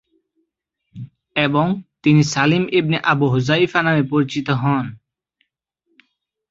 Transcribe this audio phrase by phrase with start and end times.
[1.35, 1.65] এবং
[2.03, 4.85] তিনি Salim ibn Abu Hudhayfa নামে পরিচিত হন।